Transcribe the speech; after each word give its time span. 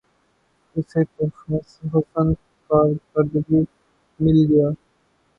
اسے 0.75 1.01
تحفہِ 1.13 1.51
حسنِ 1.57 1.91
کارکردگی 2.67 3.61
مل 4.19 4.37
گیا 4.49 4.67